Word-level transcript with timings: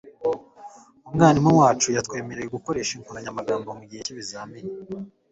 umwarimu 1.07 1.51
wacu 1.59 1.87
yatwemereye 1.97 2.47
gukoresha 2.55 2.91
inkoranyamagambo 2.95 3.67
mugihe 3.79 4.01
cyizamini 4.07 4.71